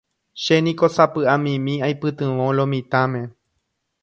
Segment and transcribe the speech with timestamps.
[0.43, 3.21] Chéniko sapy'amimi aipytyvõ lo mitãme.